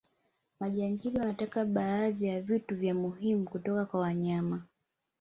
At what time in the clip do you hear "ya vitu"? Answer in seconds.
2.25-2.75